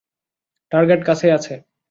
Target 0.71 1.01
কাছেই 1.05 1.31
আছে। 1.37 1.53